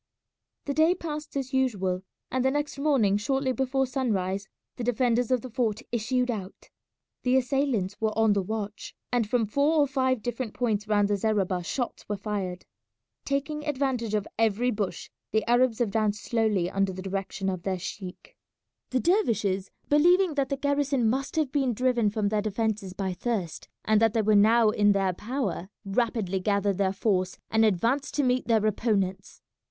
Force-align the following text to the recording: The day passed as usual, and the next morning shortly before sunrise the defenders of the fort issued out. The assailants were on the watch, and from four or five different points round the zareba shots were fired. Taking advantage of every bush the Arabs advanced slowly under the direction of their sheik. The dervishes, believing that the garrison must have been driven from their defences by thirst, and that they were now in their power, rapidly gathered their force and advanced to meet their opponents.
The 0.65 0.73
day 0.73 0.95
passed 0.95 1.37
as 1.37 1.53
usual, 1.53 2.01
and 2.31 2.43
the 2.43 2.49
next 2.49 2.79
morning 2.79 3.17
shortly 3.17 3.51
before 3.51 3.85
sunrise 3.85 4.47
the 4.77 4.83
defenders 4.83 5.29
of 5.29 5.41
the 5.41 5.49
fort 5.51 5.83
issued 5.91 6.31
out. 6.31 6.71
The 7.21 7.37
assailants 7.37 8.01
were 8.01 8.17
on 8.17 8.33
the 8.33 8.41
watch, 8.41 8.95
and 9.11 9.29
from 9.29 9.45
four 9.45 9.75
or 9.77 9.85
five 9.85 10.23
different 10.23 10.55
points 10.55 10.87
round 10.87 11.07
the 11.07 11.17
zareba 11.17 11.63
shots 11.63 12.09
were 12.09 12.17
fired. 12.17 12.65
Taking 13.25 13.63
advantage 13.63 14.15
of 14.15 14.27
every 14.39 14.71
bush 14.71 15.11
the 15.31 15.47
Arabs 15.47 15.79
advanced 15.79 16.23
slowly 16.23 16.67
under 16.67 16.91
the 16.91 17.03
direction 17.03 17.47
of 17.47 17.61
their 17.61 17.77
sheik. 17.77 18.35
The 18.89 18.99
dervishes, 18.99 19.69
believing 19.87 20.33
that 20.33 20.49
the 20.49 20.57
garrison 20.57 21.07
must 21.11 21.35
have 21.35 21.51
been 21.51 21.75
driven 21.75 22.09
from 22.09 22.29
their 22.29 22.41
defences 22.41 22.93
by 22.93 23.13
thirst, 23.13 23.69
and 23.85 24.01
that 24.01 24.15
they 24.15 24.23
were 24.23 24.33
now 24.33 24.71
in 24.71 24.93
their 24.93 25.13
power, 25.13 25.69
rapidly 25.85 26.39
gathered 26.39 26.79
their 26.79 26.91
force 26.91 27.37
and 27.51 27.63
advanced 27.63 28.15
to 28.15 28.23
meet 28.23 28.47
their 28.47 28.65
opponents. 28.65 29.43